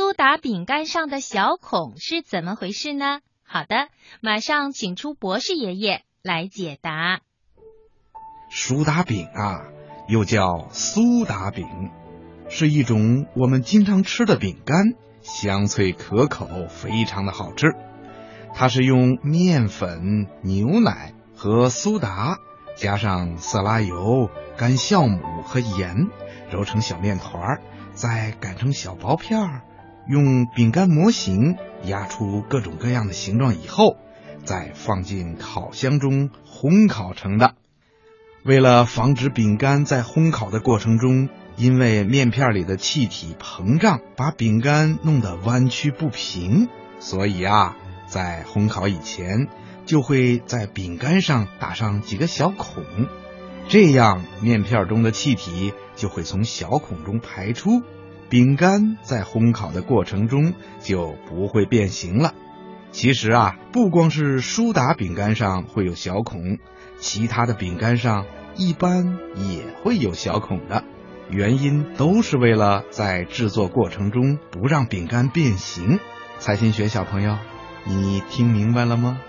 [0.00, 3.20] 苏打饼干上的小孔是怎么回事呢？
[3.46, 3.88] 好的，
[4.22, 7.20] 马上请出博士爷爷来解答。
[8.50, 9.60] 苏打饼啊，
[10.08, 11.66] 又叫苏打饼，
[12.48, 17.66] 是一种我们经常吃的饼干，香脆可口，非常的好吃。
[18.54, 22.38] 它是用面粉、牛奶和苏打，
[22.74, 26.08] 加上色拉油、干酵母和盐，
[26.50, 27.60] 揉成小面团，
[27.92, 29.60] 再擀成小薄片儿。
[30.08, 33.96] 用饼干模型压出各种各样的形状以后，
[34.44, 37.54] 再放进烤箱中烘烤成的。
[38.42, 46.68] 为了防止饼干在烘烤的过程中因为面片里的气体膨胀把饼干弄得弯曲不平，
[47.00, 49.48] 所以啊，在烘烤以前
[49.84, 52.82] 就会在饼干上打上几个小孔，
[53.68, 57.82] 这样面片中的气体就会从小孔中排出。
[58.30, 62.32] 饼干在烘烤的过程中就不会变形了。
[62.92, 66.58] 其实啊，不光是苏打饼干上会有小孔，
[66.98, 70.84] 其他的饼干上一般也会有小孔的。
[71.28, 75.98] 原因都是为了在制作过程中不让饼干变形。
[76.38, 77.36] 蔡新学小朋友，
[77.84, 79.20] 你听明白了吗？